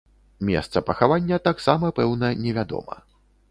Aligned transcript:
Месца 0.47 0.81
пахавання 0.87 1.39
таксама 1.49 1.93
пэўна 2.01 2.33
не 2.43 2.57
вядома. 2.59 3.01